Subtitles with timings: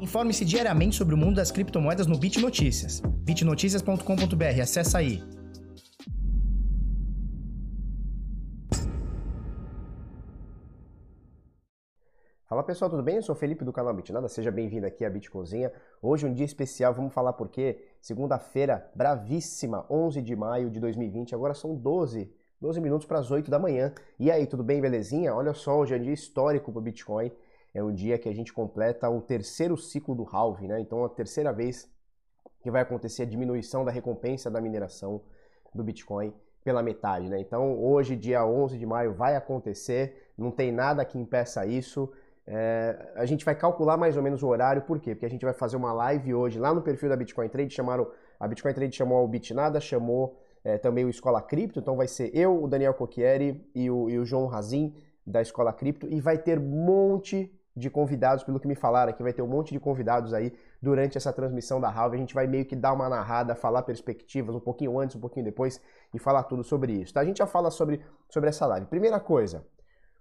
[0.00, 3.00] Informe-se diariamente sobre o mundo das criptomoedas no Bit Notícias.
[3.00, 5.20] bitnoticias.com.br, acessa aí.
[12.46, 13.16] Fala pessoal, tudo bem?
[13.16, 15.72] Eu sou Felipe do canal Bitnada, seja bem-vindo aqui à Bitcozinha.
[16.00, 17.84] Hoje um dia especial, vamos falar por quê?
[18.00, 23.50] Segunda-feira, bravíssima, 11 de maio de 2020, agora são 12, 12 minutos para as 8
[23.50, 23.92] da manhã.
[24.18, 25.34] E aí, tudo bem, belezinha?
[25.34, 27.32] Olha só, hoje é um dia histórico para o Bitcoin
[27.74, 30.80] é um dia que a gente completa o terceiro ciclo do halving, né?
[30.80, 31.90] Então, a terceira vez
[32.60, 35.22] que vai acontecer a diminuição da recompensa da mineração
[35.74, 36.32] do Bitcoin
[36.64, 37.40] pela metade, né?
[37.40, 42.10] Então, hoje, dia 11 de maio, vai acontecer, não tem nada que impeça isso.
[42.46, 45.14] É, a gente vai calcular mais ou menos o horário, por quê?
[45.14, 48.10] Porque a gente vai fazer uma live hoje lá no perfil da Bitcoin Trade, chamaram,
[48.40, 52.34] a Bitcoin Trade chamou o Bitnada, chamou é, também o Escola Cripto, então vai ser
[52.34, 54.94] eu, o Daniel Cocchieri e o, e o João Razin
[55.26, 59.22] da Escola Cripto, e vai ter um monte de convidados, pelo que me falaram aqui,
[59.22, 62.16] vai ter um monte de convidados aí durante essa transmissão da Halve.
[62.16, 65.44] A gente vai meio que dar uma narrada, falar perspectivas um pouquinho antes, um pouquinho
[65.44, 65.80] depois
[66.12, 67.14] e falar tudo sobre isso.
[67.14, 67.20] Tá?
[67.20, 68.86] A gente já fala sobre, sobre essa live.
[68.86, 69.64] Primeira coisa,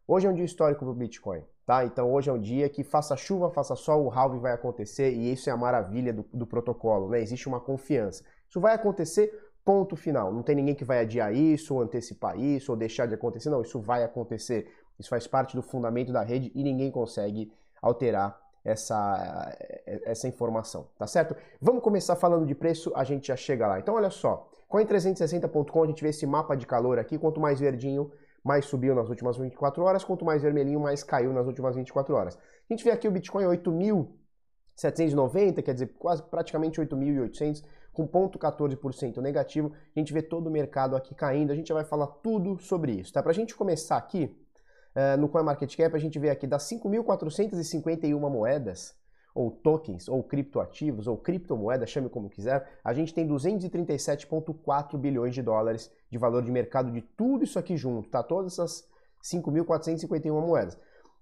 [0.07, 1.43] hoje é um dia histórico para o Bitcoin.
[1.65, 1.83] Tá?
[1.83, 5.33] Então hoje é um dia que faça chuva, faça sol, o halving vai acontecer e
[5.33, 7.19] isso é a maravilha do, do protocolo, né?
[7.19, 8.23] Existe uma confiança.
[8.47, 9.29] Isso vai acontecer,
[9.65, 10.31] ponto final.
[10.31, 13.49] Não tem ninguém que vai adiar isso, ou antecipar isso, ou deixar de acontecer.
[13.49, 14.71] Não, isso vai acontecer.
[14.99, 21.07] Isso faz parte do fundamento da rede e ninguém consegue alterar essa, essa informação, tá
[21.07, 21.35] certo?
[21.61, 23.79] Vamos começar falando de preço, a gente já chega lá.
[23.79, 28.11] Então olha só, Coin360.com a gente vê esse mapa de calor aqui, quanto mais verdinho,
[28.43, 32.37] mais subiu nas últimas 24 horas, quanto mais vermelhinho, mais caiu nas últimas 24 horas.
[32.37, 39.71] A gente vê aqui o Bitcoin 8.790, quer dizer, quase praticamente 8.800, com 0,14% negativo.
[39.95, 43.13] A gente vê todo o mercado aqui caindo, a gente vai falar tudo sobre isso,
[43.13, 43.23] tá?
[43.23, 44.35] Pra gente começar aqui,
[44.97, 48.95] Uh, no CoinMarketCap a gente vê aqui das 5.451 moedas,
[49.35, 55.43] ou tokens, ou criptoativos, ou criptomoedas, chame como quiser, a gente tem 237,4 bilhões de
[55.43, 58.23] dólares de valor de mercado de tudo isso aqui junto, tá?
[58.23, 58.87] Todas essas
[59.23, 60.75] 5.451 moedas.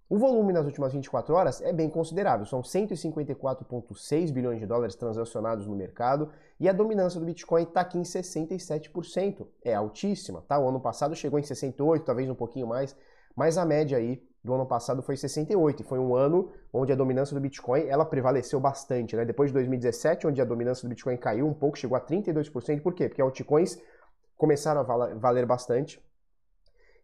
[0.08, 5.68] O volume nas últimas 24 horas é bem considerável, são 154,6 bilhões de dólares transacionados
[5.68, 9.46] no mercado e a dominância do Bitcoin está aqui em 67%.
[9.62, 10.58] É altíssima, tá?
[10.58, 12.96] O ano passado chegou em 68, talvez um pouquinho mais,
[13.36, 16.96] mas a média aí do ano passado foi 68, e foi um ano onde a
[16.96, 19.26] dominância do Bitcoin ela prevaleceu bastante, né?
[19.26, 22.94] Depois de 2017, onde a dominância do Bitcoin caiu um pouco, chegou a 32%, por
[22.94, 23.10] quê?
[23.10, 23.78] Porque altcoins
[24.38, 26.00] começaram a valer bastante.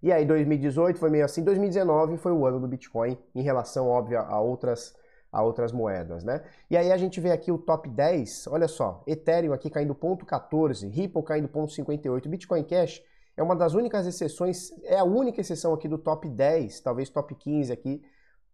[0.03, 4.20] E aí 2018 foi meio assim, 2019 foi o ano do Bitcoin em relação, óbvio,
[4.20, 4.96] a outras
[5.31, 6.44] a outras moedas, né?
[6.70, 10.90] E aí a gente vê aqui o top 10, olha só, Ethereum aqui caindo 0.14,
[10.90, 13.02] Ripple caindo 0.58, Bitcoin Cash
[13.36, 17.34] é uma das únicas exceções, é a única exceção aqui do top 10, talvez top
[17.36, 18.02] 15 aqui,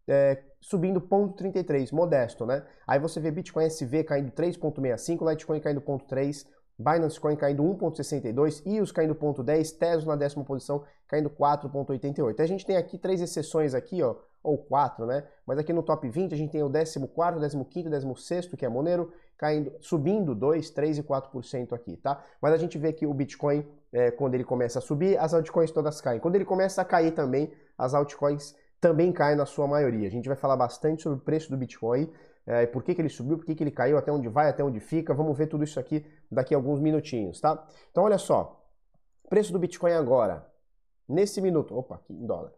[0.07, 2.65] é, subindo 0,33, modesto, né?
[2.87, 6.45] Aí você vê Bitcoin SV caindo 3,65, Litecoin caindo 0,3,
[6.79, 12.39] Binance Coin caindo 1,62, EOS caindo 0,10, Tesla na décima posição caindo 4,88.
[12.39, 15.27] A gente tem aqui três exceções aqui, ó, ou quatro, né?
[15.45, 19.11] Mas aqui no top 20 a gente tem o 14, 15, 16, que é Monero,
[19.37, 22.23] caindo, subindo 2, 3 e 4% aqui, tá?
[22.41, 25.71] Mas a gente vê que o Bitcoin, é, quando ele começa a subir, as altcoins
[25.71, 26.19] todas caem.
[26.19, 30.07] Quando ele começa a cair também, as altcoins também caem na sua maioria.
[30.07, 32.11] A gente vai falar bastante sobre o preço do Bitcoin,
[32.45, 34.63] é, por que, que ele subiu, por que, que ele caiu, até onde vai, até
[34.63, 35.13] onde fica.
[35.13, 37.67] Vamos ver tudo isso aqui daqui a alguns minutinhos, tá?
[37.91, 38.65] Então olha só,
[39.29, 40.45] preço do Bitcoin agora,
[41.07, 42.56] nesse minuto, opa, aqui em dólar.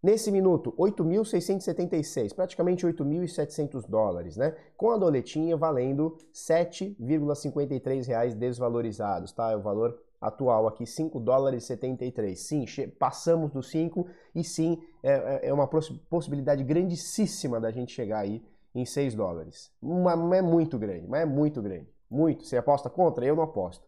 [0.00, 4.54] Nesse minuto, 8.676, praticamente 8.700 dólares, né?
[4.76, 9.50] Com a doletinha valendo 7,53 reais desvalorizados, tá?
[9.50, 12.38] É o valor atual aqui, 5 dólares e 73.
[12.38, 12.64] Sim,
[12.98, 18.44] passamos dos 5 e sim, é, é, é uma possibilidade grandíssima da gente chegar aí
[18.74, 19.72] em 6 dólares.
[19.82, 21.88] Não é muito grande, mas é muito grande.
[22.08, 22.44] Muito.
[22.44, 23.24] Você aposta contra?
[23.24, 23.84] Eu não aposto.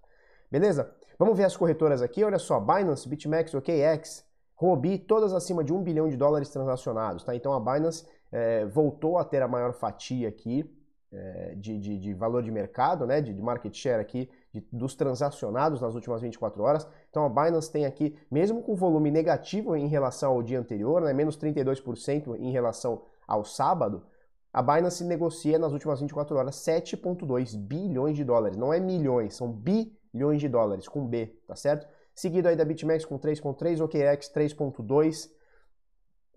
[0.50, 0.92] Beleza?
[1.19, 2.25] Vamos ver as corretoras aqui.
[2.25, 4.25] Olha só, Binance, BitMEX, OKX,
[4.60, 7.25] Huobi, todas acima de 1 bilhão de dólares transacionados.
[7.25, 7.34] Tá?
[7.34, 10.71] Então a Binance é, voltou a ter a maior fatia aqui
[11.12, 14.95] é, de, de, de, valor de mercado, né, de, de market share aqui de, dos
[14.95, 16.86] transacionados nas últimas 24 horas.
[17.10, 21.12] Então a Binance tem aqui, mesmo com volume negativo em relação ao dia anterior, né,
[21.12, 24.04] menos 32% em relação ao sábado,
[24.53, 28.57] a Binance negocia nas últimas 24 horas 7,2 bilhões de dólares.
[28.57, 31.86] Não é milhões, são bilhões de dólares, com B, tá certo?
[32.21, 35.31] Seguido aí da BitMEX com 3.3, OKX 3.2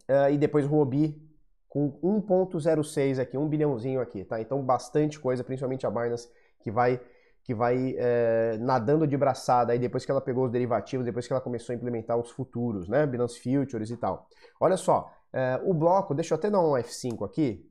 [0.08, 1.22] uh, e depois Huobi
[1.68, 4.40] com 1.06 aqui, um bilhãozinho aqui, tá?
[4.40, 6.30] Então bastante coisa, principalmente a Binance
[6.62, 7.02] que vai
[7.44, 11.34] que vai é, nadando de braçada aí depois que ela pegou os derivativos, depois que
[11.34, 13.06] ela começou a implementar os futuros, né?
[13.06, 14.30] Binance Futures e tal.
[14.62, 17.70] Olha só, é, o bloco, deixa eu até dar um F5 aqui,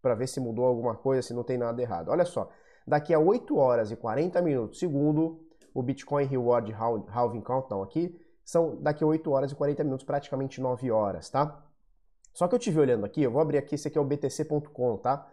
[0.00, 2.10] para ver se mudou alguma coisa, se não tem nada errado.
[2.10, 2.48] Olha só,
[2.86, 5.41] daqui a 8 horas e 40 minutos, segundo
[5.74, 10.60] o Bitcoin Reward Halving Countdown aqui, são daqui a 8 horas e 40 minutos, praticamente
[10.60, 11.64] 9 horas, tá?
[12.32, 14.96] Só que eu tive olhando aqui, eu vou abrir aqui, esse aqui é o btc.com,
[14.96, 15.28] tá?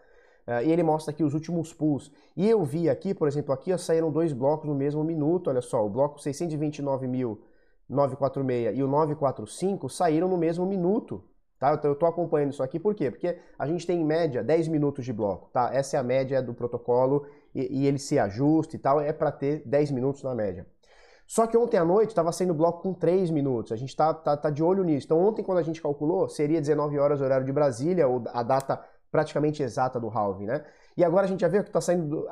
[0.48, 2.12] Uh, e ele mostra aqui os últimos pulls.
[2.36, 5.62] E eu vi aqui, por exemplo, aqui ó, saíram dois blocos no mesmo minuto, olha
[5.62, 11.24] só, o bloco 629.946 e o 945 saíram no mesmo minuto,
[11.60, 11.74] tá?
[11.74, 13.12] Então eu estou acompanhando isso aqui, por quê?
[13.12, 15.70] Porque a gente tem em média 10 minutos de bloco, tá?
[15.74, 19.32] Essa é a média do protocolo e, e ele se ajusta e tal, é para
[19.32, 20.66] ter 10 minutos na média.
[21.28, 23.72] Só que ontem à noite estava saindo bloco com 3 minutos.
[23.72, 25.06] A gente está tá, tá de olho nisso.
[25.06, 28.84] Então ontem, quando a gente calculou, seria 19 horas horário de Brasília, ou a data
[29.12, 30.66] praticamente exata do halving, né?
[30.98, 32.28] E agora a gente já vê que está saindo,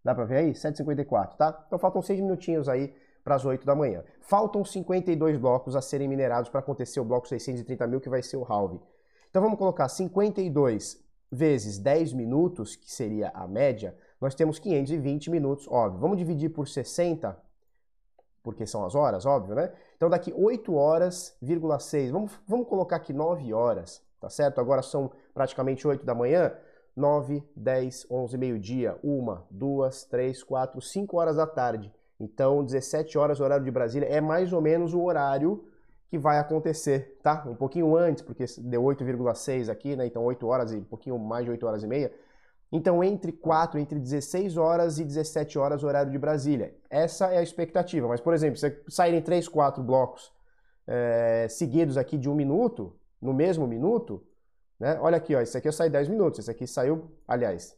[0.04, 0.54] Dá para ver aí?
[0.54, 1.64] 7h54, tá?
[1.68, 2.92] Então faltam 6 minutinhos aí
[3.24, 4.04] para as 8 da manhã.
[4.20, 8.38] Faltam 52 blocos a serem minerados para acontecer o bloco 630 mil, que vai ser
[8.38, 8.82] o halving.
[9.30, 15.68] Então vamos colocar 52 vezes 10 minutos, que seria a média, nós temos 520 minutos,
[15.70, 16.00] óbvio.
[16.00, 17.38] Vamos dividir por 60,
[18.46, 19.72] porque são as horas, óbvio, né?
[19.98, 21.36] Então daqui 8 horas,
[21.80, 24.62] 6, vamos, vamos colocar aqui 9 horas, tá certo?
[24.62, 26.54] Agora são praticamente 8 da manhã,
[26.96, 31.92] 9, 10, 11, meio-dia, 1, 2, 3, 4, 5 horas da tarde.
[32.20, 35.66] Então, 17 horas, horário de Brasília, é mais ou menos o horário
[36.08, 37.44] que vai acontecer, tá?
[37.48, 40.06] Um pouquinho antes, porque deu 8,6 aqui, né?
[40.06, 42.14] Então, 8 horas e um pouquinho mais de 8 horas e meia.
[42.76, 46.76] Então, entre 4, entre 16 horas e 17 horas, horário de Brasília.
[46.90, 48.06] Essa é a expectativa.
[48.06, 50.30] Mas, por exemplo, se saírem 3, 4 blocos
[50.86, 54.22] é, seguidos aqui de um minuto, no mesmo minuto,
[54.78, 55.00] né?
[55.00, 57.78] Olha aqui, ó, esse aqui eu saí 10 minutos, esse aqui saiu, aliás,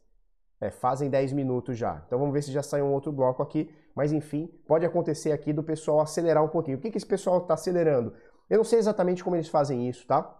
[0.60, 2.02] é, fazem 10 minutos já.
[2.08, 3.72] Então vamos ver se já sai um outro bloco aqui.
[3.94, 6.80] Mas enfim, pode acontecer aqui do pessoal acelerar um pouquinho.
[6.80, 8.16] O que, que esse pessoal está acelerando?
[8.50, 10.36] Eu não sei exatamente como eles fazem isso, tá?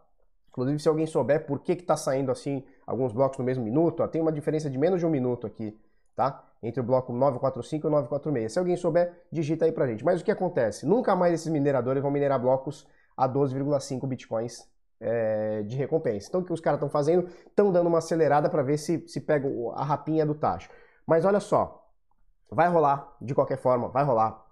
[0.50, 4.08] Inclusive, se alguém souber por que está saindo assim alguns blocos no mesmo minuto, ó,
[4.08, 5.78] tem uma diferença de menos de um minuto aqui,
[6.16, 6.42] tá?
[6.64, 8.54] Entre o bloco 945 e o 946.
[8.54, 10.04] Se alguém souber, digita aí pra gente.
[10.06, 10.86] Mas o que acontece?
[10.86, 14.68] Nunca mais esses mineradores vão minerar blocos a 12,5 bitcoins
[15.00, 16.30] é, de recompensa.
[16.30, 17.28] Então o que os caras estão fazendo?
[17.46, 20.70] Estão dando uma acelerada para ver se, se pega a rapinha do tacho.
[21.06, 21.88] Mas olha só,
[22.50, 24.44] vai rolar, de qualquer forma, vai rolar.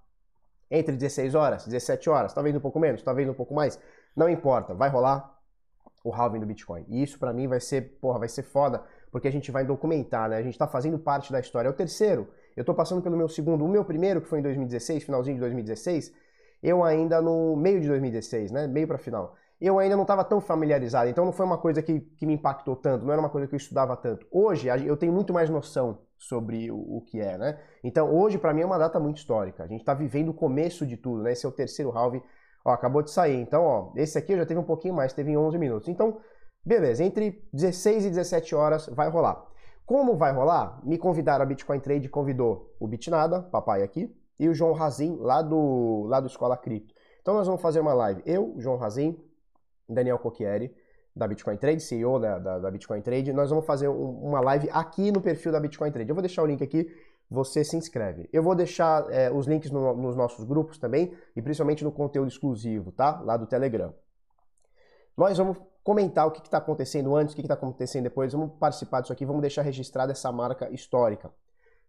[0.69, 3.79] Entre 16 horas, 17 horas, talvez um pouco menos, talvez um pouco mais,
[4.15, 5.34] não importa, vai rolar
[6.05, 6.85] o halving do Bitcoin.
[6.87, 10.29] E isso para mim vai ser, porra, vai ser foda, porque a gente vai documentar,
[10.29, 10.37] né?
[10.37, 11.67] A gente tá fazendo parte da história.
[11.67, 14.43] É o terceiro, eu tô passando pelo meu segundo, o meu primeiro, que foi em
[14.43, 16.13] 2016, finalzinho de 2016,
[16.61, 18.67] eu ainda no meio de 2016, né?
[18.67, 21.99] Meio para final eu ainda não estava tão familiarizado, então não foi uma coisa que,
[21.99, 24.27] que me impactou tanto, não era uma coisa que eu estudava tanto.
[24.29, 27.59] Hoje eu tenho muito mais noção sobre o, o que é, né?
[27.83, 29.63] Então hoje para mim é uma data muito histórica.
[29.63, 31.31] A gente está vivendo o começo de tudo, né?
[31.31, 32.21] Esse é o terceiro halving,
[32.65, 33.39] ó, acabou de sair.
[33.39, 35.88] Então, ó, esse aqui já teve um pouquinho mais, teve em 11 minutos.
[35.88, 36.17] Então,
[36.65, 39.45] beleza, entre 16 e 17 horas vai rolar.
[39.86, 40.81] Como vai rolar?
[40.84, 45.43] Me convidaram a Bitcoin Trade, convidou o Bitnada, papai aqui, e o João Razin, lá
[45.43, 46.93] do, lá do Escola Cripto.
[47.22, 49.15] Então nós vamos fazer uma live, eu, João Razin,
[49.88, 50.75] Daniel Cocchieri,
[51.15, 53.31] da Bitcoin Trade, CEO da, da, da Bitcoin Trade.
[53.31, 56.10] Nós vamos fazer um, uma live aqui no perfil da Bitcoin Trade.
[56.10, 56.91] Eu vou deixar o link aqui,
[57.29, 58.29] você se inscreve.
[58.32, 62.27] Eu vou deixar é, os links no, nos nossos grupos também, e principalmente no conteúdo
[62.27, 63.20] exclusivo, tá?
[63.22, 63.94] Lá do Telegram.
[65.17, 69.01] Nós vamos comentar o que está acontecendo antes, o que está acontecendo depois, vamos participar
[69.01, 71.32] disso aqui, vamos deixar registrada essa marca histórica.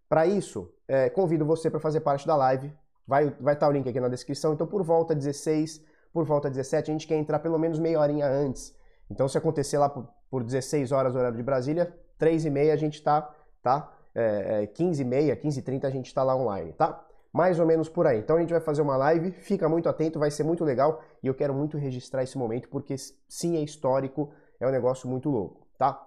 [0.08, 2.72] Para isso, é, convido você para fazer parte da live,
[3.06, 5.84] vai estar vai tá o link aqui na descrição, então por volta 16
[6.16, 8.74] por volta de 17, a gente quer entrar pelo menos meia horinha antes.
[9.10, 12.76] Então, se acontecer lá por, por 16 horas horário de Brasília, 3 e meia a
[12.76, 13.30] gente tá,
[13.62, 13.92] tá?
[14.18, 17.04] É, é, 15 e meia, 15 e 30 a gente tá lá online, tá?
[17.30, 18.18] Mais ou menos por aí.
[18.18, 21.26] Então a gente vai fazer uma live, fica muito atento, vai ser muito legal e
[21.26, 22.96] eu quero muito registrar esse momento porque
[23.28, 26.02] sim é histórico, é um negócio muito louco, tá?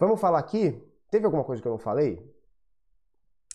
[0.00, 2.20] Vamos falar aqui, teve alguma coisa que eu não falei?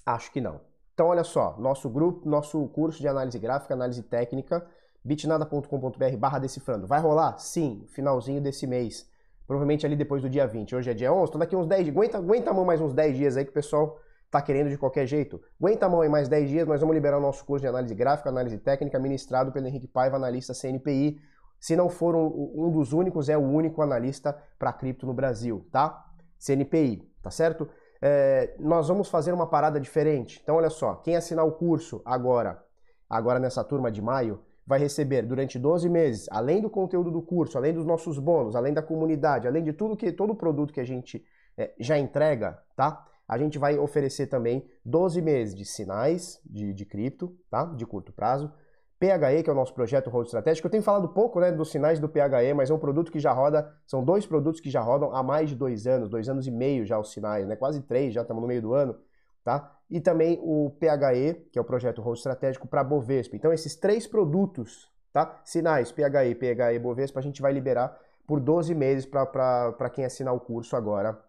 [0.06, 0.62] Acho que não.
[0.94, 4.66] Então olha só, nosso grupo, nosso curso de análise gráfica, análise técnica,
[5.04, 6.88] bitnada.com.br barra decifrando.
[6.88, 7.38] Vai rolar?
[7.38, 9.12] Sim, finalzinho desse mês.
[9.48, 10.76] Provavelmente ali depois do dia 20.
[10.76, 11.96] Hoje é dia 11, então daqui uns 10 dias.
[11.96, 14.00] Aguenta, aguenta a mão mais uns 10 dias aí que o pessoal
[14.32, 15.42] tá querendo de qualquer jeito.
[15.60, 17.94] Aguenta a mão aí mais 10 dias, nós vamos liberar o nosso curso de análise
[17.94, 21.20] gráfica, análise técnica, ministrado pelo Henrique Paiva, analista CNPI.
[21.60, 25.66] Se não for um, um dos únicos, é o único analista para cripto no Brasil,
[25.72, 26.04] tá?
[26.40, 27.70] CNPI, tá certo?
[28.02, 30.42] É, nós vamos fazer uma parada diferente.
[30.44, 32.62] Então, olha só, quem assinar o curso agora,
[33.10, 37.58] agora nessa turma de maio, vai receber durante 12 meses, além do conteúdo do curso,
[37.58, 40.80] além dos nossos bônus, além da comunidade, além de tudo que todo o produto que
[40.80, 41.24] a gente
[41.58, 43.06] é, já entrega, tá?
[43.28, 47.66] A gente vai oferecer também 12 meses de sinais de, de cripto, tá?
[47.66, 48.52] De curto prazo.
[49.00, 50.68] PHE, que é o nosso projeto Road Estratégico.
[50.68, 53.34] Eu tenho falado pouco né, dos sinais do PHE, mas é um produto que já
[53.34, 56.52] roda, são dois produtos que já rodam há mais de dois anos, dois anos e
[56.52, 57.56] meio já os sinais, né?
[57.56, 58.96] Quase três, já estamos no meio do ano,
[59.44, 59.73] tá?
[59.90, 63.36] E também o PHE, que é o projeto Road Estratégico para Bovespa.
[63.36, 65.42] Então, esses três produtos, tá?
[65.46, 70.40] Sinais, PHE, PHE, Bovespa, a gente vai liberar por 12 meses para quem assinar o
[70.40, 71.20] curso agora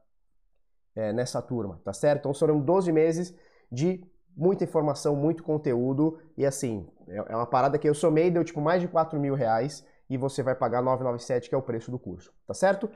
[0.94, 2.20] é, nessa turma, tá certo?
[2.20, 3.34] Então serão 12 meses
[3.70, 4.04] de
[4.36, 8.60] muita informação, muito conteúdo e assim, é, é uma parada que eu somei, deu tipo
[8.60, 11.98] mais de 4 mil reais e você vai pagar 997, que é o preço do
[11.98, 12.88] curso, tá certo?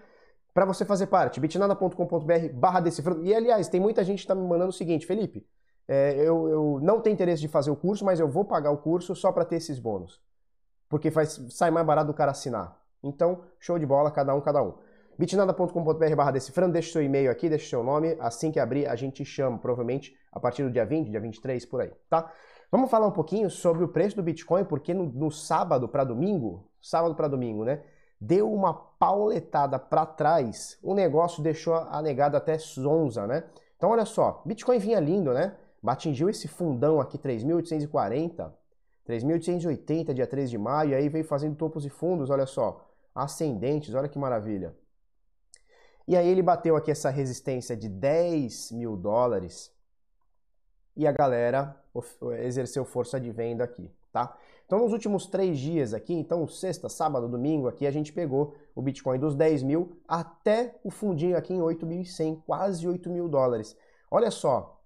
[0.53, 3.25] Para você fazer parte, bitnada.com.br barra decifrando.
[3.25, 5.47] E aliás, tem muita gente que está me mandando o seguinte, Felipe,
[5.87, 8.79] é, eu, eu não tenho interesse de fazer o curso, mas eu vou pagar o
[8.79, 10.21] curso só para ter esses bônus.
[10.89, 12.81] Porque faz, sai mais barato do cara assinar.
[13.03, 14.75] Então, show de bola, cada um, cada um
[15.19, 19.25] bitnada.com.br barra decifrando, deixa seu e-mail aqui, deixa seu nome, assim que abrir a gente
[19.25, 22.33] chama, provavelmente a partir do dia 20, dia 23, por aí, tá?
[22.71, 26.71] Vamos falar um pouquinho sobre o preço do Bitcoin, porque no, no sábado para domingo,
[26.81, 27.83] sábado para domingo, né,
[28.21, 33.45] deu uma pauletada para trás, o negócio deixou a negada até zonza, né?
[33.77, 35.57] Então olha só, Bitcoin vinha lindo, né?
[35.83, 38.53] Batingiu esse fundão aqui 3.840,
[39.07, 44.09] 3.880 dia 3 de maio, aí veio fazendo topos e fundos, olha só, ascendentes, olha
[44.09, 44.75] que maravilha.
[46.07, 49.73] E aí ele bateu aqui essa resistência de 10 mil dólares
[50.97, 51.77] e a galera
[52.41, 54.37] exerceu força de venda aqui, tá?
[54.69, 58.83] Então nos últimos três dias aqui, então sexta, sábado, domingo, aqui a gente pegou o
[58.83, 63.75] Bitcoin dos 10 mil até o fundinho aqui em 8.100, quase 8 mil dólares.
[64.11, 64.79] Olha só,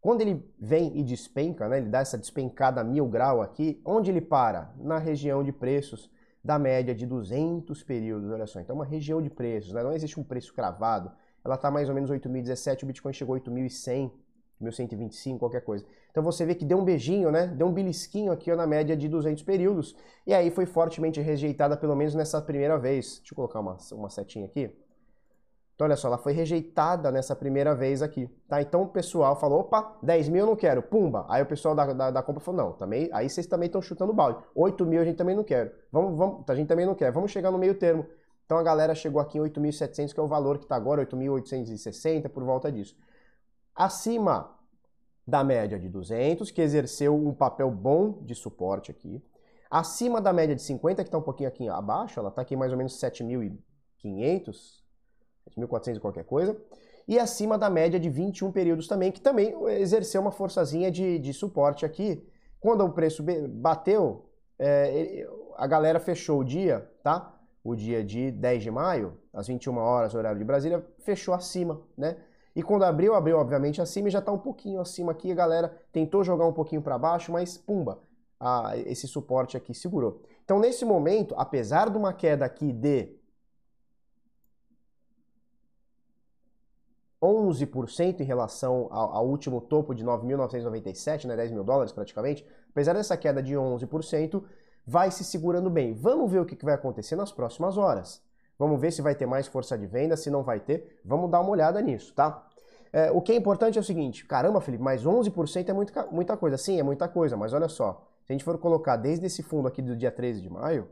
[0.00, 4.22] quando ele vem e despenca, né, ele dá essa despencada mil grau aqui, onde ele
[4.22, 4.72] para?
[4.78, 6.10] Na região de preços
[6.42, 8.60] da média de 200 períodos, olha só.
[8.60, 9.82] Então, uma região de preços, né?
[9.82, 11.12] não existe um preço cravado.
[11.44, 14.10] Ela está mais ou menos 8.017, o Bitcoin chegou a 8.100,
[14.62, 15.84] 1.125, qualquer coisa.
[16.10, 17.46] Então você vê que deu um beijinho, né?
[17.46, 19.94] Deu um belisquinho aqui ó, na média de 200 períodos.
[20.26, 23.18] E aí foi fortemente rejeitada, pelo menos nessa primeira vez.
[23.18, 24.70] Deixa eu colocar uma, uma setinha aqui.
[25.78, 28.60] Então, olha só, ela foi rejeitada nessa primeira vez aqui, tá?
[28.60, 31.24] Então o pessoal falou, opa, 10 mil eu não quero, pumba.
[31.28, 34.12] Aí o pessoal da, da, da compra falou, não, também, aí vocês também estão chutando
[34.12, 34.42] balde.
[34.56, 35.72] 8 mil a gente também não quer.
[35.92, 37.12] Vamos, vamos, a gente também não quer.
[37.12, 38.04] Vamos chegar no meio termo.
[38.44, 42.28] Então a galera chegou aqui em 8.700, que é o valor que está agora, 8.860,
[42.28, 42.96] por volta disso.
[43.78, 44.58] Acima
[45.24, 49.22] da média de 200, que exerceu um papel bom de suporte aqui.
[49.70, 52.72] Acima da média de 50, que está um pouquinho aqui abaixo, ela está aqui mais
[52.72, 54.82] ou menos 7.500,
[55.56, 56.60] 1.400 e qualquer coisa,
[57.06, 61.32] e acima da média de 21 períodos também, que também exerceu uma forçazinha de, de
[61.32, 62.26] suporte aqui.
[62.58, 65.24] Quando o preço bateu, é,
[65.56, 67.32] a galera fechou o dia, tá?
[67.62, 72.16] O dia de 10 de maio, às 21 horas, horário de Brasília, fechou acima, né?
[72.54, 75.30] E quando abriu, abriu obviamente acima e já está um pouquinho acima aqui.
[75.30, 78.00] A galera tentou jogar um pouquinho para baixo, mas pumba,
[78.40, 80.22] a, esse suporte aqui segurou.
[80.44, 83.18] Então, nesse momento, apesar de uma queda aqui de
[87.22, 92.94] 11% em relação ao, ao, último topo de 9.997, né, 10 mil dólares praticamente, apesar
[92.94, 94.42] dessa queda de 11%,
[94.86, 95.92] vai se segurando bem.
[95.92, 98.22] Vamos ver o que vai acontecer nas próximas horas.
[98.58, 101.00] Vamos ver se vai ter mais força de venda, se não vai ter.
[101.04, 102.46] Vamos dar uma olhada nisso, tá?
[102.92, 106.36] É, o que é importante é o seguinte, caramba, Felipe, mas 11% é muito, muita
[106.36, 106.56] coisa.
[106.56, 109.68] Sim, é muita coisa, mas olha só, se a gente for colocar desde esse fundo
[109.68, 110.88] aqui do dia 13 de maio,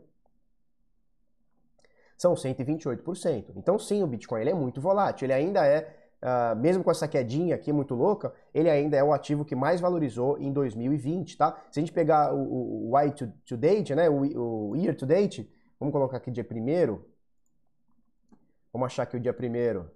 [2.17, 3.53] são 128%.
[3.57, 7.07] Então sim, o Bitcoin ele é muito volátil, ele ainda é Uh, mesmo com essa
[7.07, 11.57] quedinha aqui muito louca, ele ainda é o ativo que mais valorizou em 2020, tá?
[11.71, 15.49] Se a gente pegar o, o, to, to, date, né, o, o, year to date,
[15.79, 17.05] vamos colocar aqui dia primeiro.
[18.77, 19.91] Vamos achar aqui o dia primeiro.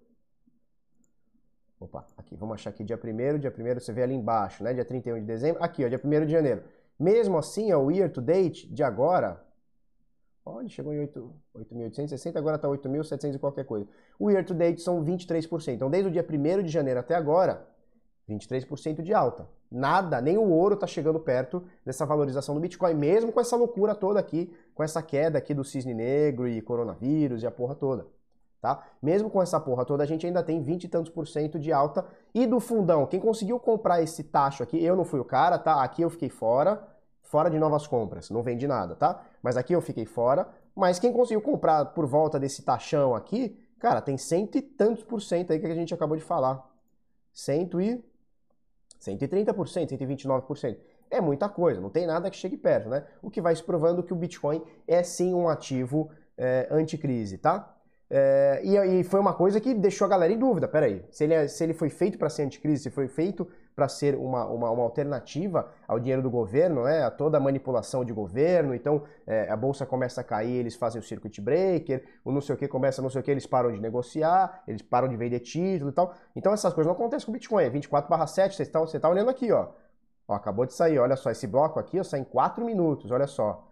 [1.79, 4.87] Opa, aqui, vamos achar aqui dia primeiro, dia primeiro você vê ali embaixo, né, dia
[4.87, 6.65] 31 de dezembro, aqui, ó, dia 1 de janeiro.
[6.99, 9.39] Mesmo assim, ó, o year to date de agora,
[10.47, 11.07] Olha, chegou em
[11.55, 13.87] 8.860, agora está 8.700 e qualquer coisa.
[14.19, 15.75] O year to date são 23%.
[15.75, 17.69] Então, desde o dia 1 de janeiro até agora,
[18.27, 19.47] 23% de alta.
[19.71, 23.95] Nada, nem o ouro está chegando perto dessa valorização do Bitcoin, mesmo com essa loucura
[23.95, 28.07] toda aqui, com essa queda aqui do cisne negro e coronavírus e a porra toda.
[28.61, 28.83] Tá?
[29.01, 31.73] Mesmo com essa porra toda, a gente ainda tem 20 e tantos por cento de
[31.73, 32.05] alta.
[32.35, 35.83] E do fundão, quem conseguiu comprar esse tacho aqui, eu não fui o cara, tá?
[35.83, 36.87] Aqui eu fiquei fora,
[37.23, 39.23] fora de novas compras, não vendi nada, tá?
[39.43, 40.49] Mas aqui eu fiquei fora.
[40.75, 45.21] Mas quem conseguiu comprar por volta desse taxão aqui, cara, tem cento e tantos por
[45.21, 46.69] cento aí que a gente acabou de falar.
[47.33, 48.05] Cento e...
[49.01, 50.77] 130%, 129%.
[51.11, 53.05] É muita coisa, não tem nada que chegue perto, né?
[53.23, 57.75] O que vai se provando que o Bitcoin é sim um ativo é, anticrise, tá?
[58.13, 60.67] É, e, e, foi uma coisa que deixou a galera em dúvida.
[60.67, 63.87] Peraí, se ele, é, se ele foi feito para ser anticrise, se foi feito para
[63.89, 68.13] ser uma, uma, uma, alternativa ao dinheiro do governo, né, a toda a manipulação de
[68.13, 72.41] governo, então é, a bolsa começa a cair, eles fazem o circuit breaker, o não
[72.41, 75.17] sei o que começa, não sei o que, eles param de negociar, eles param de
[75.17, 76.13] vender título e tal.
[76.35, 77.63] Então essas coisas não acontecem com o Bitcoin.
[77.63, 79.69] É 24 7, você está, tá olhando aqui, ó.
[80.27, 80.35] ó.
[80.35, 83.70] Acabou de sair, olha só, esse bloco aqui ó, sai em 4 minutos, olha só.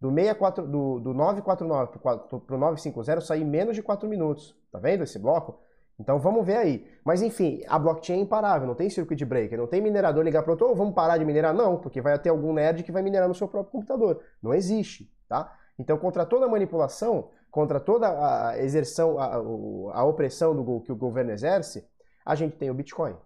[0.00, 4.56] Do, 64, do, do 949 para o 950 sair menos de 4 minutos.
[4.70, 5.58] Tá vendo esse bloco?
[5.98, 6.86] Então vamos ver aí.
[7.04, 10.52] Mas enfim, a blockchain é imparável, não tem circuit breaker, não tem minerador ligar para
[10.52, 11.52] outro, oh, vamos parar de minerar?
[11.52, 14.22] Não, porque vai ter algum nerd que vai minerar no seu próprio computador.
[14.40, 15.52] Não existe, tá?
[15.76, 18.08] Então contra toda manipulação, contra toda
[18.50, 21.84] a exerção, a, a opressão do, que o governo exerce,
[22.24, 23.16] a gente tem o Bitcoin.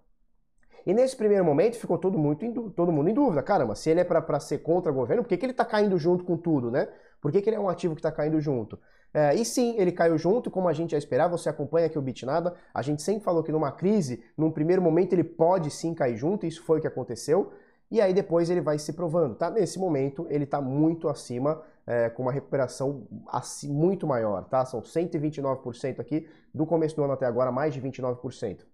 [0.86, 3.42] E nesse primeiro momento ficou todo, muito em, todo mundo em dúvida.
[3.42, 5.96] Caramba, se ele é para ser contra o governo, por que, que ele está caindo
[5.98, 6.88] junto com tudo, né?
[7.20, 8.78] Por que, que ele é um ativo que está caindo junto?
[9.14, 12.02] É, e sim, ele caiu junto, como a gente ia esperar, você acompanha aqui o
[12.02, 16.16] Bitnada, a gente sempre falou que numa crise, num primeiro momento ele pode sim cair
[16.16, 17.52] junto, isso foi o que aconteceu,
[17.90, 19.50] e aí depois ele vai se provando, tá?
[19.50, 24.64] Nesse momento ele está muito acima, é, com uma recuperação assim, muito maior, tá?
[24.64, 28.64] São 129% aqui, do começo do ano até agora, mais de 29%.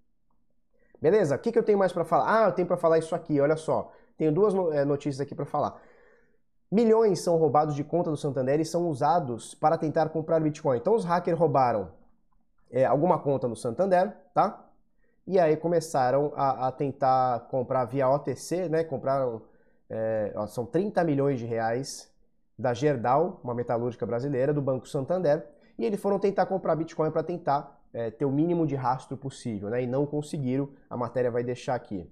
[1.01, 1.37] Beleza?
[1.37, 2.45] O que, que eu tenho mais para falar?
[2.45, 3.93] Ah, eu tenho para falar isso aqui, olha só.
[4.17, 5.81] Tenho duas é, notícias aqui para falar.
[6.71, 10.77] Milhões são roubados de conta do Santander e são usados para tentar comprar Bitcoin.
[10.77, 11.91] Então os hackers roubaram
[12.71, 14.65] é, alguma conta no Santander, tá?
[15.27, 18.85] E aí começaram a, a tentar comprar via OTC, né?
[18.85, 19.43] Compraram,
[19.89, 22.11] é, são 30 milhões de reais
[22.59, 25.47] da Gerdau, uma metalúrgica brasileira, do Banco Santander,
[25.79, 29.71] e eles foram tentar comprar Bitcoin para tentar é, ter o mínimo de rastro possível,
[29.71, 29.83] né?
[29.83, 32.11] E não conseguiram, a matéria vai deixar aqui.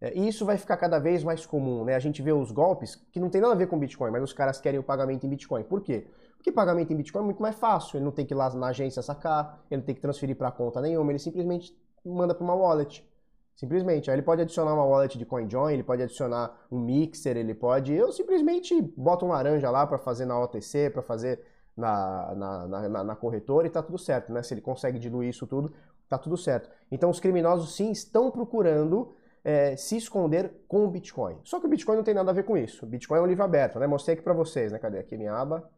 [0.00, 1.94] É, e isso vai ficar cada vez mais comum, né?
[1.94, 4.32] A gente vê os golpes que não tem nada a ver com Bitcoin, mas os
[4.32, 5.62] caras querem o pagamento em Bitcoin.
[5.62, 6.08] Por quê?
[6.36, 7.98] Porque pagamento em Bitcoin é muito mais fácil.
[7.98, 10.50] Ele não tem que ir lá na agência sacar, ele não tem que transferir para
[10.50, 11.72] conta nenhuma, ele simplesmente
[12.04, 13.08] manda para uma wallet.
[13.54, 14.10] Simplesmente.
[14.10, 17.92] Aí ele pode adicionar uma wallet de CoinJoin, ele pode adicionar um mixer, ele pode.
[17.92, 21.44] Eu simplesmente boto um laranja lá para fazer na OTC, para fazer
[21.76, 24.42] na, na, na, na, corretora e tá tudo certo, né?
[24.42, 25.72] Se ele consegue diluir isso tudo,
[26.08, 26.70] tá tudo certo.
[26.90, 31.38] Então os criminosos sim estão procurando é, se esconder com o Bitcoin.
[31.44, 32.86] Só que o Bitcoin não tem nada a ver com isso.
[32.86, 33.86] Bitcoin é um livro aberto, né?
[33.86, 34.78] Mostrei aqui para vocês, né?
[34.78, 35.68] Cadê aqui minha aba?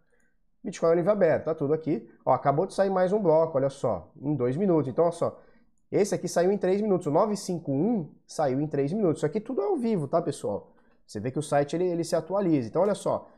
[0.63, 2.09] Bitcoin é um livro aberto, tá tudo aqui.
[2.25, 4.89] Ó, acabou de sair mais um bloco, olha só, em dois minutos.
[4.89, 5.39] Então, olha só,
[5.93, 7.07] esse aqui saiu em três minutos.
[7.07, 9.19] O 951 saiu em três minutos.
[9.19, 10.73] Isso aqui tudo é ao vivo, tá, pessoal?
[11.07, 12.69] Você vê que o site ele, ele se atualiza.
[12.69, 13.29] Então, olha só,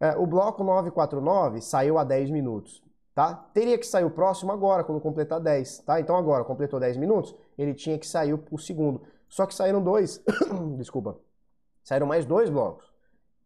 [0.00, 2.82] é, o bloco 949 saiu há 10 minutos,
[3.14, 3.34] tá?
[3.54, 6.00] Teria que sair o próximo agora, quando completar 10, tá?
[6.00, 9.02] Então agora, completou 10 minutos, ele tinha que sair o segundo.
[9.28, 10.22] Só que saíram dois,
[10.76, 11.18] desculpa,
[11.82, 12.94] saíram mais dois blocos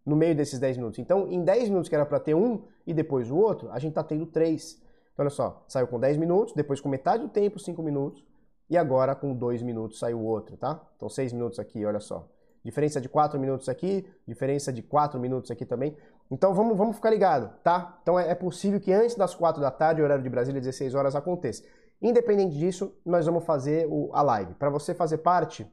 [0.08, 0.98] no meio desses 10 minutos.
[0.98, 3.92] Então, em 10 minutos que era para ter um e depois o outro, a gente
[3.92, 4.80] tá tendo três.
[5.12, 8.24] Então, olha só, saiu com 10 minutos, depois com metade do tempo, 5 minutos,
[8.70, 10.80] e agora com 2 minutos saiu o outro, tá?
[10.96, 12.26] Então, 6 minutos aqui, olha só.
[12.64, 15.96] Diferença de 4 minutos aqui, diferença de 4 minutos aqui também.
[16.30, 17.98] Então vamos, vamos ficar ligado, tá?
[18.02, 21.16] Então é, é possível que antes das 4 da tarde, horário de Brasília, 16 horas,
[21.16, 21.62] aconteça.
[22.00, 24.54] Independente disso, nós vamos fazer o, a live.
[24.54, 25.66] Para você fazer parte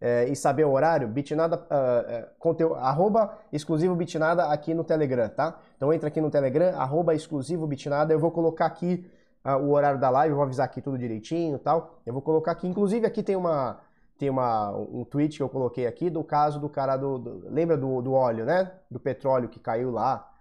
[0.00, 5.58] é, e saber o horário, bitnada, uh, conteúdo, arroba exclusivo bitnada aqui no Telegram, tá?
[5.76, 9.10] Então entra aqui no Telegram, arroba exclusivo bitnada, eu vou colocar aqui
[9.44, 12.00] uh, o horário da live, vou avisar aqui tudo direitinho tal.
[12.04, 13.80] Eu vou colocar aqui, inclusive aqui tem uma
[14.18, 17.18] tem uma, um tweet que eu coloquei aqui do caso do cara do.
[17.18, 18.72] do lembra do, do óleo, né?
[18.90, 20.32] Do petróleo que caiu lá,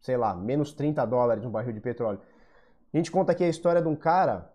[0.00, 2.20] sei lá, menos 30 dólares um barril de petróleo.
[2.92, 4.50] A gente conta aqui a história de um cara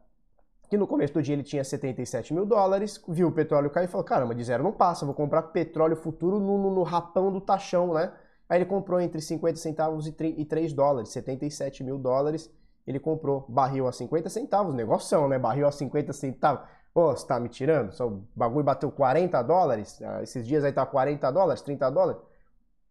[0.69, 3.87] que no começo do dia ele tinha 77 mil dólares, viu o petróleo cair e
[3.87, 7.41] falou: caramba, de zero não passa, vou comprar petróleo futuro no, no, no rapão do
[7.41, 8.11] taxão, né?
[8.47, 12.49] Aí ele comprou entre 50 centavos e 3 dólares, 77 mil dólares.
[12.85, 15.37] Ele comprou barril a 50 centavos, negocião, né?
[15.37, 16.67] Barril a 50 centavos.
[16.93, 17.93] Pô, você tá me tirando?
[18.01, 22.21] O bagulho bateu 40 dólares, ah, esses dias aí tá 40 dólares, 30 dólares,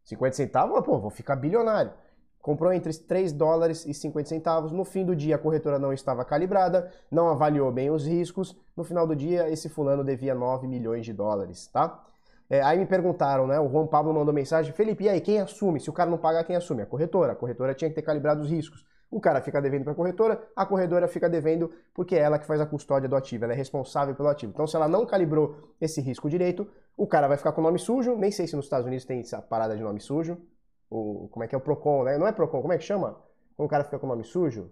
[0.04, 1.92] 50 centavos, pô, vou ficar bilionário.
[2.40, 4.72] Comprou entre 3 dólares e 50 centavos.
[4.72, 8.56] No fim do dia, a corretora não estava calibrada, não avaliou bem os riscos.
[8.74, 12.02] No final do dia, esse fulano devia 9 milhões de dólares, tá?
[12.48, 13.60] É, aí me perguntaram, né?
[13.60, 15.78] O Juan Pablo mandou mensagem: Felipe, e aí, quem assume?
[15.78, 16.82] Se o cara não pagar, quem assume?
[16.82, 17.32] A corretora.
[17.32, 18.84] A corretora tinha que ter calibrado os riscos.
[19.10, 22.46] O cara fica devendo para a corretora, a corretora fica devendo porque é ela que
[22.46, 24.52] faz a custódia do ativo, ela é responsável pelo ativo.
[24.52, 27.78] Então, se ela não calibrou esse risco direito, o cara vai ficar com o nome
[27.78, 28.16] sujo.
[28.16, 30.38] Nem sei se nos Estados Unidos tem essa parada de nome sujo.
[30.88, 32.18] O, como é que é o Procon, né?
[32.18, 33.18] Não é Procon, como é que chama?
[33.56, 34.70] Quando o cara fica com o nome sujo?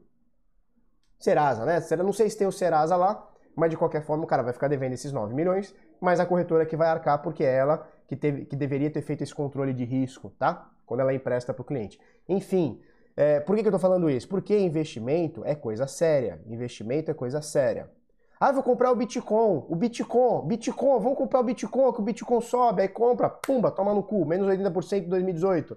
[1.18, 1.81] Serasa, né?
[1.96, 4.68] Não sei se tem o Serasa lá, mas de qualquer forma o cara vai ficar
[4.68, 8.44] devendo esses 9 milhões, mas a corretora que vai arcar porque é ela que, teve,
[8.44, 10.70] que deveria ter feito esse controle de risco, tá?
[10.87, 12.01] Quando ela empresta para o cliente.
[12.29, 12.81] Enfim,
[13.20, 14.28] é, por que, que eu estou falando isso?
[14.28, 16.40] Porque investimento é coisa séria.
[16.46, 17.90] Investimento é coisa séria.
[18.38, 22.40] Ah, vou comprar o Bitcoin, o Bitcoin, Bitcoin, vamos comprar o Bitcoin, que o Bitcoin
[22.40, 25.76] sobe, aí compra, pumba, toma no cu, menos 80% em 2018.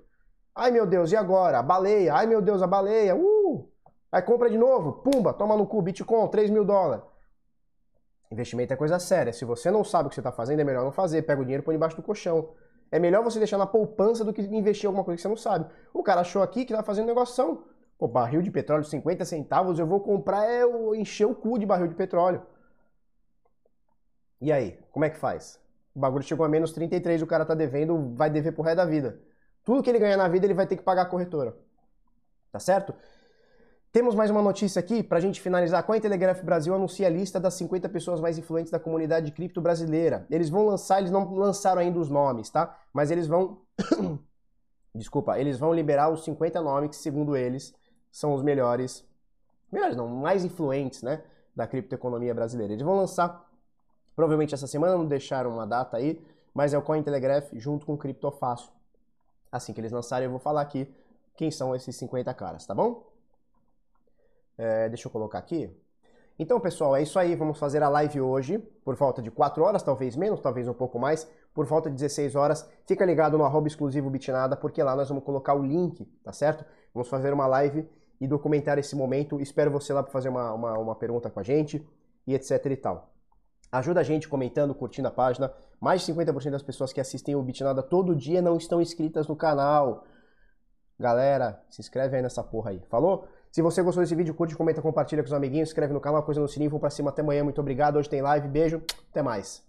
[0.53, 1.57] Ai meu Deus, e agora?
[1.57, 3.67] A baleia, ai meu Deus, a baleia, uh!
[4.11, 7.03] Aí compra de novo, pumba, toma no cu, Bitcoin, 3 mil dólares.
[8.31, 9.33] Investimento é coisa séria.
[9.33, 11.23] Se você não sabe o que você está fazendo, é melhor não fazer.
[11.23, 12.49] Pega o dinheiro e põe debaixo do colchão.
[12.91, 15.37] É melhor você deixar na poupança do que investir em alguma coisa que você não
[15.37, 15.65] sabe.
[15.93, 17.63] O cara achou aqui que tá fazendo negociação.
[17.97, 20.63] Pô, barril de petróleo 50 centavos, eu vou comprar é
[20.97, 22.41] encher o cu de barril de petróleo.
[24.41, 25.59] E aí, como é que faz?
[25.95, 28.85] O bagulho chegou a menos 33, o cara tá devendo, vai dever pro resto da
[28.85, 29.21] vida.
[29.63, 31.55] Tudo que ele ganhar na vida, ele vai ter que pagar a corretora.
[32.51, 32.93] Tá certo?
[33.91, 35.81] Temos mais uma notícia aqui para a gente finalizar.
[35.81, 39.59] A Cointelegraph Brasil anuncia a lista das 50 pessoas mais influentes da comunidade de cripto
[39.59, 40.25] brasileira.
[40.29, 42.79] Eles vão lançar, eles não lançaram ainda os nomes, tá?
[42.93, 43.57] Mas eles vão.
[44.95, 47.75] Desculpa, eles vão liberar os 50 nomes que, segundo eles,
[48.09, 49.05] são os melhores.
[49.69, 51.21] Melhores não, mais influentes, né?
[51.53, 52.71] Da criptoeconomia brasileira.
[52.71, 53.45] Eles vão lançar,
[54.15, 57.97] provavelmente essa semana, não deixaram uma data aí, mas é o Cointelegraph junto com o
[57.97, 58.71] Criptofácil.
[59.51, 60.89] Assim que eles lançarem, eu vou falar aqui
[61.35, 63.10] quem são esses 50 caras, tá bom?
[64.57, 65.69] É, deixa eu colocar aqui.
[66.37, 67.35] Então, pessoal, é isso aí.
[67.35, 70.97] Vamos fazer a live hoje, por falta de 4 horas, talvez menos, talvez um pouco
[70.97, 72.67] mais, por falta de 16 horas.
[72.85, 76.65] Fica ligado no arroba exclusivo Bitnada, porque lá nós vamos colocar o link, tá certo?
[76.93, 77.87] Vamos fazer uma live
[78.19, 79.39] e documentar esse momento.
[79.39, 81.87] Espero você lá para fazer uma, uma, uma pergunta com a gente
[82.25, 83.11] e etc e tal.
[83.71, 85.53] Ajuda a gente comentando, curtindo a página.
[85.79, 89.35] Mais de 50% das pessoas que assistem o Bitnada todo dia não estão inscritas no
[89.35, 90.05] canal.
[90.99, 92.81] Galera, se inscreve aí nessa porra aí.
[92.89, 93.27] Falou?
[93.51, 96.39] Se você gostou desse vídeo, curte, comenta, compartilha com os amiguinhos, inscreve no canal, coisa
[96.39, 97.43] no sininho, vamos pra cima até amanhã.
[97.43, 97.97] Muito obrigado.
[97.97, 99.59] Hoje tem live, beijo, até mais.